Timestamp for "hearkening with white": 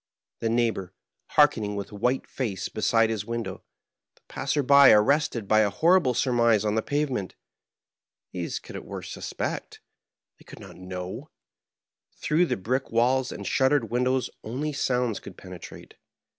1.27-2.25